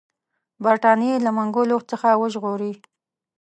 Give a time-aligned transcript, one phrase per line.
[0.63, 2.73] برټانیې له منګولو څخه وژغوري.